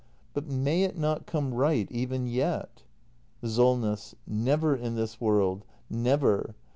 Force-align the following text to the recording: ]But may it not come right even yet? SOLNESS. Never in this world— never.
]But 0.33 0.49
may 0.49 0.81
it 0.81 0.97
not 0.97 1.27
come 1.27 1.53
right 1.53 1.87
even 1.91 2.25
yet? 2.25 2.81
SOLNESS. 3.43 4.15
Never 4.25 4.75
in 4.75 4.95
this 4.95 5.21
world— 5.21 5.63
never. 5.91 6.55